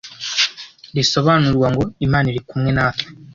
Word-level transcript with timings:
risobanurwa 0.95 1.67
ngo 1.73 1.83
“Imana 2.05 2.25
iri 2.31 2.41
kumwe 2.49 2.69
natwe”. 2.77 3.05